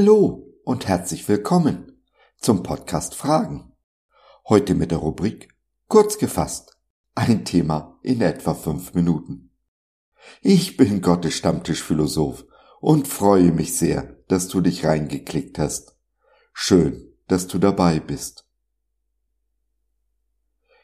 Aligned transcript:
Hallo 0.00 0.54
und 0.62 0.86
herzlich 0.86 1.28
willkommen 1.28 2.00
zum 2.36 2.62
Podcast 2.62 3.16
Fragen. 3.16 3.72
Heute 4.48 4.76
mit 4.76 4.92
der 4.92 4.98
Rubrik 4.98 5.48
Kurz 5.88 6.18
gefasst. 6.18 6.78
Ein 7.16 7.44
Thema 7.44 7.98
in 8.04 8.20
etwa 8.20 8.54
fünf 8.54 8.94
Minuten. 8.94 9.50
Ich 10.40 10.76
bin 10.76 11.02
Gottes 11.02 11.34
Stammtischphilosoph 11.34 12.46
und 12.80 13.08
freue 13.08 13.50
mich 13.50 13.76
sehr, 13.76 14.22
dass 14.28 14.46
du 14.46 14.60
dich 14.60 14.84
reingeklickt 14.84 15.58
hast. 15.58 15.96
Schön, 16.52 17.12
dass 17.26 17.48
du 17.48 17.58
dabei 17.58 17.98
bist. 17.98 18.46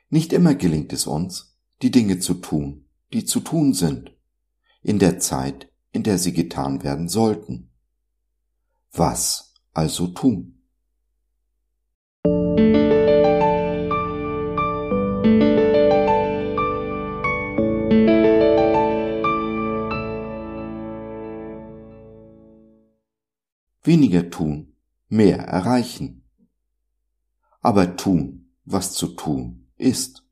Nicht 0.08 0.32
immer 0.32 0.56
gelingt 0.56 0.92
es 0.92 1.06
uns, 1.06 1.56
die 1.82 1.92
Dinge 1.92 2.18
zu 2.18 2.34
tun, 2.34 2.88
die 3.12 3.24
zu 3.24 3.38
tun 3.38 3.74
sind, 3.74 4.12
in 4.82 4.98
der 4.98 5.20
Zeit, 5.20 5.70
in 5.92 6.02
der 6.02 6.18
sie 6.18 6.32
getan 6.32 6.82
werden 6.82 7.08
sollten. 7.08 7.70
Was 8.96 9.52
also 9.72 10.06
tun? 10.06 10.62
Weniger 23.82 24.30
tun, 24.30 24.76
mehr 25.08 25.38
erreichen. 25.38 26.22
Aber 27.62 27.96
tun, 27.96 28.52
was 28.64 28.92
zu 28.92 29.08
tun 29.08 29.66
ist. 29.76 30.24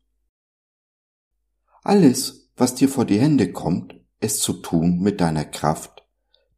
Alles, 1.83 2.49
was 2.55 2.77
dir 2.77 2.89
vor 2.89 3.07
die 3.07 3.19
Hände 3.19 3.51
kommt, 3.51 4.01
es 4.21 4.39
zu 4.39 4.53
tun 4.53 5.01
mit 5.01 5.21
deiner 5.21 5.47
Kraft, 5.47 6.07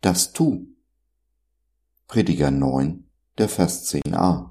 das 0.02 0.34
tu. 0.34 0.73
Prediger 2.06 2.50
9, 2.50 3.02
der 3.38 3.48
Vers 3.48 3.90
10a. 3.90 4.50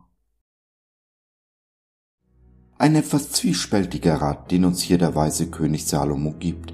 Ein 2.79 2.95
etwas 2.95 3.31
zwiespältiger 3.31 4.15
Rat, 4.15 4.51
den 4.51 4.65
uns 4.65 4.81
hier 4.81 4.97
der 4.97 5.13
weise 5.13 5.51
König 5.51 5.85
Salomo 5.85 6.33
gibt. 6.33 6.73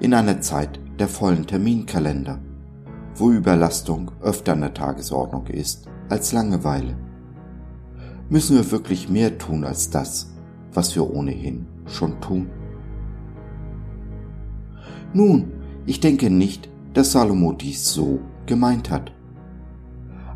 In 0.00 0.12
einer 0.12 0.40
Zeit 0.40 0.80
der 0.98 1.06
vollen 1.08 1.46
Terminkalender, 1.46 2.40
wo 3.14 3.30
Überlastung 3.30 4.10
öfter 4.20 4.54
an 4.54 4.62
der 4.62 4.74
Tagesordnung 4.74 5.46
ist 5.46 5.86
als 6.08 6.32
Langeweile. 6.32 6.98
Müssen 8.28 8.56
wir 8.56 8.70
wirklich 8.72 9.08
mehr 9.08 9.38
tun 9.38 9.64
als 9.64 9.90
das, 9.90 10.34
was 10.72 10.94
wir 10.96 11.08
ohnehin 11.08 11.66
schon 11.86 12.20
tun? 12.20 12.50
Nun, 15.14 15.52
ich 15.86 16.00
denke 16.00 16.30
nicht, 16.30 16.68
dass 16.94 17.12
Salomo 17.12 17.52
dies 17.52 17.88
so 17.90 18.20
gemeint 18.44 18.90
hat. 18.90 19.12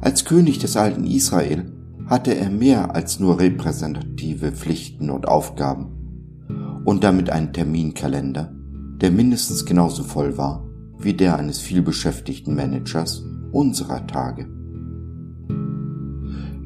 Als 0.00 0.24
König 0.24 0.58
des 0.58 0.76
alten 0.76 1.04
Israel 1.04 1.72
hatte 2.06 2.34
er 2.34 2.50
mehr 2.50 2.94
als 2.94 3.20
nur 3.20 3.38
repräsentative 3.38 4.52
Pflichten 4.52 5.10
und 5.10 5.28
Aufgaben 5.28 6.82
und 6.84 7.04
damit 7.04 7.30
einen 7.30 7.52
Terminkalender, 7.52 8.52
der 9.00 9.10
mindestens 9.10 9.64
genauso 9.64 10.02
voll 10.04 10.38
war 10.38 10.64
wie 10.98 11.14
der 11.14 11.36
eines 11.36 11.60
vielbeschäftigten 11.60 12.54
Managers 12.54 13.24
unserer 13.52 14.06
Tage. 14.06 14.48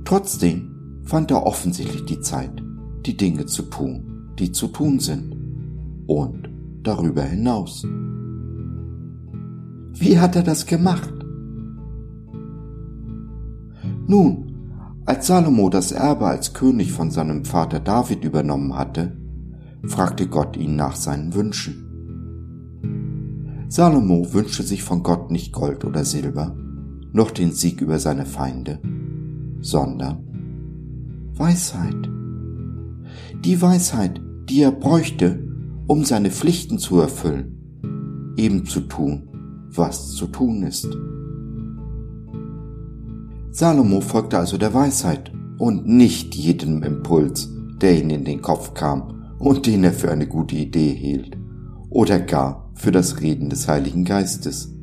Trotzdem 0.05 1.01
fand 1.05 1.31
er 1.31 1.47
offensichtlich 1.47 2.05
die 2.07 2.21
Zeit, 2.21 2.63
die 3.05 3.17
Dinge 3.17 3.47
zu 3.47 3.63
tun, 3.65 4.31
die 4.39 4.53
zu 4.53 4.69
tun 4.69 5.01
sind 5.01 5.37
und 6.07 6.49
darüber 6.83 7.23
hinaus. 7.23 7.85
Wie 9.95 10.19
hat 10.19 10.37
er 10.37 10.43
das 10.43 10.67
gemacht? 10.67 11.22
Nun, 14.07 14.53
als 15.05 15.27
Salomo 15.27 15.69
das 15.69 15.93
Erbe 15.93 16.27
als 16.27 16.55
König 16.55 16.93
von 16.93 17.11
seinem 17.11 17.45
Vater 17.45 17.81
David 17.81 18.25
übernommen 18.25 18.77
hatte, 18.77 19.17
fragte 19.85 20.29
Gott 20.29 20.57
ihn 20.57 20.77
nach 20.77 20.97
seinen 20.97 21.35
Wünschen. 21.35 21.89
Salomo 23.69 24.33
wünschte 24.33 24.63
sich 24.63 24.83
von 24.83 25.03
Gott 25.03 25.31
nicht 25.31 25.53
Gold 25.53 25.85
oder 25.85 26.05
Silber, 26.05 26.55
noch 27.13 27.31
den 27.31 27.53
Sieg 27.53 27.81
über 27.81 27.99
seine 27.99 28.27
Feinde, 28.27 28.81
sondern 29.61 31.33
Weisheit. 31.35 32.09
Die 33.45 33.61
Weisheit, 33.61 34.21
die 34.49 34.63
er 34.63 34.73
bräuchte, 34.73 35.43
um 35.87 36.05
seine 36.05 36.31
Pflichten 36.31 36.79
zu 36.79 37.01
erfüllen, 37.01 38.35
eben 38.37 38.67
zu 38.67 38.81
tun, 38.81 39.29
was 39.71 40.13
zu 40.13 40.27
tun 40.27 40.63
ist. 40.63 40.89
Salomo 43.53 44.01
folgte 44.01 44.39
also 44.39 44.57
der 44.57 44.73
Weisheit 44.73 45.31
und 45.59 45.87
nicht 45.87 46.35
jedem 46.35 46.83
Impuls, 46.83 47.51
der 47.83 48.01
ihm 48.01 48.09
in 48.09 48.25
den 48.25 48.41
Kopf 48.41 48.73
kam 48.73 49.35
und 49.39 49.67
den 49.67 49.85
er 49.85 49.93
für 49.93 50.11
eine 50.11 50.27
gute 50.27 50.57
Idee 50.57 50.95
hielt 50.95 51.37
oder 51.91 52.19
gar 52.19 52.71
für 52.75 52.91
das 52.91 53.21
Reden 53.21 53.51
des 53.51 53.69
Heiligen 53.69 54.05
Geistes. 54.05 54.75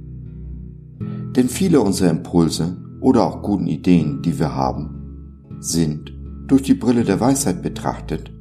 Denn 1.00 1.50
viele 1.50 1.82
unserer 1.82 2.12
Impulse 2.12 2.78
oder 3.02 3.24
auch 3.24 3.42
guten 3.42 3.66
Ideen, 3.66 4.22
die 4.22 4.38
wir 4.38 4.54
haben, 4.54 5.58
sind 5.60 6.14
durch 6.48 6.62
die 6.62 6.76
Brille 6.76 7.04
der 7.04 7.20
Weisheit 7.20 7.64
betrachtet 7.64 8.32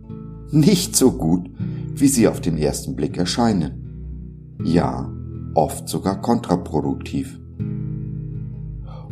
nicht 0.50 0.94
so 0.94 1.12
gut, 1.12 1.48
wie 1.94 2.08
sie 2.08 2.28
auf 2.28 2.40
den 2.40 2.58
ersten 2.58 2.96
Blick 2.96 3.16
erscheinen. 3.16 4.56
Ja, 4.62 5.10
oft 5.54 5.88
sogar 5.88 6.20
kontraproduktiv. 6.20 7.38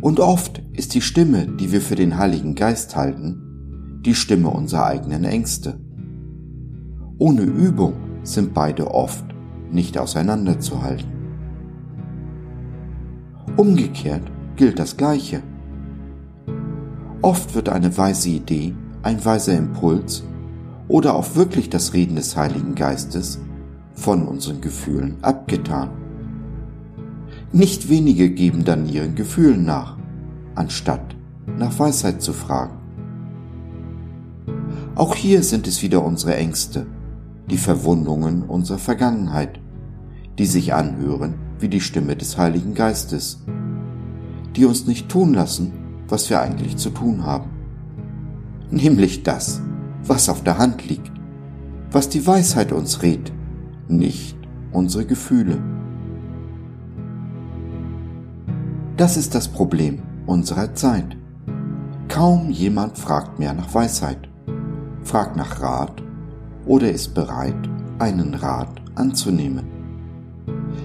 Und 0.01 0.21
oft 0.21 0.63
ist 0.73 0.95
die 0.95 1.01
Stimme, 1.01 1.47
die 1.47 1.73
wir 1.73 1.81
für 1.81 1.95
den 1.95 2.19
Heiligen 2.19 2.55
Geist 2.55 2.97
halten, 2.97 4.01
die 4.05 4.15
Stimme 4.15 4.51
unserer 4.51 4.87
eigenen 4.87 5.25
Ängste. 5.25 5.81
Ohne 7.19 7.43
Übung 7.43 7.95
sind 8.23 8.53
beide 8.55 8.91
oft 8.93 9.25
nicht 9.71 9.99
auseinanderzuhalten. 9.99 11.11
Umgekehrt 13.57 14.31
gilt 14.57 14.79
das 14.79 14.97
Gleiche. 14.97 15.43
Oft 17.23 17.55
wird 17.55 17.69
eine 17.71 17.97
weise 17.97 18.29
Idee, 18.29 18.75
ein 19.03 19.25
weiser 19.25 19.57
Impuls 19.57 20.25
oder 20.89 21.15
auch 21.15 21.35
wirklich 21.35 21.71
das 21.71 21.95
Reden 21.95 22.17
des 22.17 22.37
Heiligen 22.37 22.75
Geistes 22.75 23.41
von 23.95 24.29
unseren 24.29 24.61
Gefühlen 24.61 25.17
abgetan. 25.23 26.06
Nicht 27.57 27.89
wenige 27.89 28.29
geben 28.29 28.65
dann 28.65 28.87
ihren 28.87 29.15
Gefühlen 29.15 29.65
nach, 29.65 29.97
anstatt 30.55 31.17
nach 31.57 31.79
Weisheit 31.79 32.21
zu 32.21 32.35
fragen. 32.35 32.77
Auch 34.95 35.15
hier 35.15 35.43
sind 35.43 35.67
es 35.67 35.81
wieder 35.81 36.05
unsere 36.05 36.37
Ängste, 36.37 36.87
die 37.49 37.57
Verwundungen 37.57 38.43
unserer 38.43 38.77
Vergangenheit, 38.77 39.59
die 40.39 40.45
sich 40.45 40.75
anhören 40.75 41.37
wie 41.59 41.71
die 41.71 41.81
Stimme 41.81 42.15
des 42.15 42.37
Heiligen 42.37 42.75
Geistes, 42.75 43.43
die 44.55 44.67
uns 44.67 44.87
nicht 44.87 45.09
tun 45.09 45.33
lassen, 45.33 45.73
was 46.09 46.29
wir 46.29 46.43
eigentlich 46.43 46.77
zu 46.77 46.91
tun 46.91 47.25
haben. 47.25 47.49
Nämlich 48.71 49.23
das, 49.23 49.63
was 50.05 50.29
auf 50.29 50.45
der 50.45 50.59
Hand 50.59 50.87
liegt, 50.87 51.11
was 51.91 52.11
die 52.11 52.27
Weisheit 52.27 52.71
uns 52.71 53.01
rät, 53.01 53.33
nicht 53.89 54.37
unsere 54.73 55.07
Gefühle. 55.07 55.76
Das 58.97 59.19
ist 59.19 59.35
das 59.35 59.47
Problem 59.47 60.01
unserer 60.25 60.75
Zeit. 60.75 61.19
Kaum 62.09 62.51
jemand 62.51 62.97
fragt 62.97 63.39
mehr 63.39 63.53
nach 63.53 63.75
Weisheit, 63.75 64.27
fragt 65.05 65.37
nach 65.37 65.61
Rat 65.61 66.03
oder 66.65 66.91
ist 66.91 67.13
bereit, 67.15 67.69
einen 67.99 68.33
Rat 68.33 68.81
anzunehmen. 68.95 69.67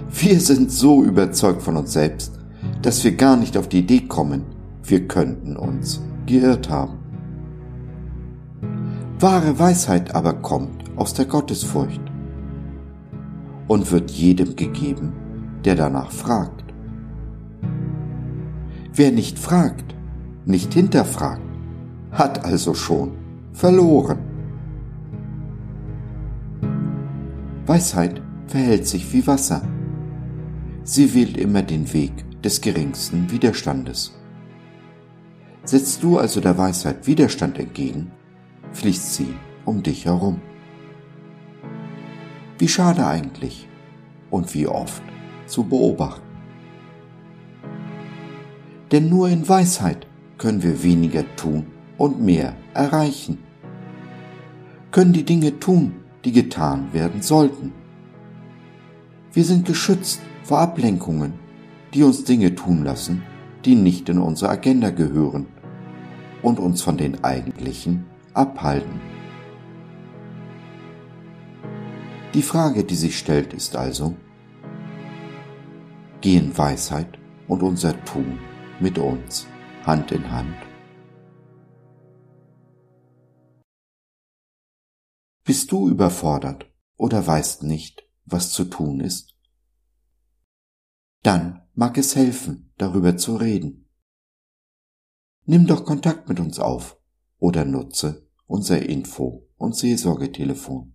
Wir 0.10 0.42
sind 0.42 0.74
so 0.74 1.06
überzeugt 1.06 1.62
von 1.62 1.78
uns 1.78 1.94
selbst, 1.94 2.38
dass 2.82 3.02
wir 3.06 3.16
gar 3.16 3.38
nicht 3.38 3.56
auf 3.56 3.70
die 3.70 3.80
Idee 3.80 4.02
kommen, 4.02 4.44
wir 4.84 5.08
könnten 5.08 5.56
uns 5.56 6.02
geirrt 6.26 6.70
haben. 6.70 6.98
Wahre 9.22 9.58
Weisheit 9.58 10.14
aber 10.14 10.34
kommt 10.34 10.84
aus 10.98 11.14
der 11.14 11.26
Gottesfurcht 11.26 12.02
und 13.70 13.90
wird 13.90 14.12
jedem 14.12 14.58
gegeben, 14.58 15.14
der 15.64 15.76
danach 15.76 16.12
fragt. 16.12 16.61
Wer 18.94 19.12
nicht 19.12 19.40
fragt, 19.40 19.96
nicht 20.46 20.74
hinterfragt, 20.74 21.42
hat 22.12 22.44
also 22.44 22.74
schon 22.74 23.14
verloren. 23.54 24.20
Weisheit 27.66 28.22
verhält 28.48 28.86
sich 28.86 29.14
wie 29.14 29.26
Wasser. 29.28 29.62
Sie 30.84 31.14
wählt 31.14 31.38
immer 31.38 31.62
den 31.62 31.94
Weg 31.94 32.12
des 32.42 32.60
geringsten 32.60 33.32
Widerstandes. 33.32 34.14
Setzt 35.64 36.04
du 36.04 36.18
also 36.18 36.42
der 36.42 36.58
Weisheit 36.58 37.08
Widerstand 37.08 37.60
entgegen, 37.60 38.12
fließt 38.74 39.14
sie 39.14 39.34
um 39.64 39.84
dich 39.84 40.06
herum. 40.06 40.42
Wie 42.58 42.68
schade 42.68 43.06
eigentlich 43.08 43.70
und 44.32 44.54
wie 44.54 44.68
oft 44.68 45.04
zu 45.46 45.64
beobachten. 45.64 46.31
Denn 48.92 49.10
nur 49.10 49.30
in 49.30 49.48
Weisheit 49.48 50.06
können 50.38 50.64
wir 50.64 50.84
weniger 50.84 51.24
tun 51.36 51.68
und 51.98 52.22
mehr 52.22 52.56
erreichen. 52.74 53.38
Können 54.92 55.14
die 55.14 55.24
Dinge 55.24 55.60
tun, 55.60 55.94
die 56.26 56.34
getan 56.34 56.92
werden 56.92 57.22
sollten. 57.22 57.72
Wir 59.32 59.46
sind 59.46 59.66
geschützt 59.66 60.20
vor 60.44 60.60
Ablenkungen, 60.60 61.34
die 61.94 62.04
uns 62.04 62.26
Dinge 62.26 62.54
tun 62.56 62.84
lassen, 62.84 63.24
die 63.64 63.76
nicht 63.76 64.10
in 64.10 64.18
unsere 64.18 64.52
Agenda 64.52 64.90
gehören 64.90 65.46
und 66.42 66.60
uns 66.60 66.82
von 66.82 66.98
den 66.98 67.24
eigentlichen 67.24 68.06
abhalten. 68.34 69.00
Die 72.34 72.42
Frage, 72.42 72.84
die 72.84 72.96
sich 72.96 73.18
stellt, 73.18 73.54
ist 73.54 73.76
also, 73.76 74.16
gehen 76.20 76.58
Weisheit 76.58 77.20
und 77.48 77.62
unser 77.62 78.04
Tun 78.06 78.40
mit 78.82 78.98
uns 78.98 79.48
Hand 79.84 80.12
in 80.12 80.32
Hand? 80.32 80.56
Bist 85.44 85.72
du 85.72 85.90
überfordert 85.90 86.72
oder 86.98 87.26
weißt 87.26 87.64
nicht, 87.64 88.08
was 88.26 88.52
zu 88.52 88.66
tun 88.66 89.00
ist? 89.00 89.36
Dann 91.24 91.68
mag 91.74 91.98
es 91.98 92.16
helfen, 92.16 92.74
darüber 92.78 93.18
zu 93.18 93.36
reden. 93.36 93.90
Nimm 95.46 95.68
doch 95.68 95.86
Kontakt 95.86 96.30
mit 96.30 96.40
uns 96.40 96.60
auf 96.60 96.98
oder 97.38 97.66
nutze 97.66 98.28
unser 98.46 98.82
Info- 98.82 99.48
und 99.56 99.76
Seelsorgetelefon. 99.76 100.94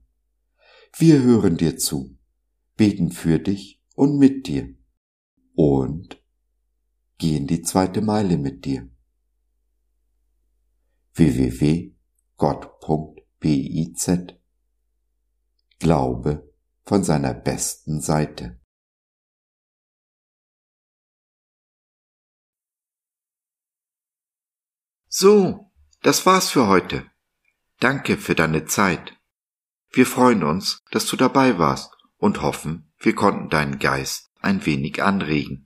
Wir 0.96 1.22
hören 1.22 1.56
dir 1.56 1.78
zu, 1.78 2.16
beten 2.76 3.10
für 3.10 3.38
dich 3.38 3.82
und 3.94 4.18
mit 4.18 4.46
dir 4.46 4.74
und 5.54 6.22
gehen 7.18 7.46
die 7.46 7.62
zweite 7.62 8.00
Meile 8.02 8.36
mit 8.36 8.64
dir. 8.64 8.88
www.gott.biz 11.14 11.96
Glaube 15.78 16.52
von 16.84 17.04
seiner 17.04 17.34
besten 17.34 18.00
Seite. 18.00 18.60
So, 25.08 25.72
das 26.02 26.26
war's 26.26 26.50
für 26.50 26.66
heute. 26.68 27.10
Danke 27.80 28.18
für 28.18 28.34
deine 28.34 28.66
Zeit. 28.66 29.18
Wir 29.90 30.04
freuen 30.04 30.44
uns, 30.44 30.82
dass 30.90 31.06
du 31.06 31.16
dabei 31.16 31.58
warst 31.58 31.96
und 32.18 32.42
hoffen, 32.42 32.92
wir 32.98 33.14
konnten 33.14 33.48
deinen 33.48 33.78
Geist 33.78 34.30
ein 34.40 34.66
wenig 34.66 35.02
anregen. 35.02 35.65